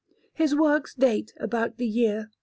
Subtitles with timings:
[0.33, 2.37] His works date about the year 1482.